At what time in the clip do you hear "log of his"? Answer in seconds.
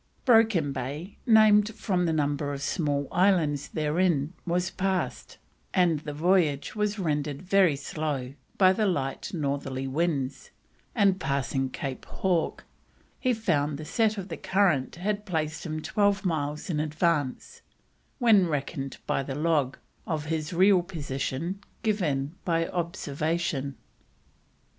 19.35-20.51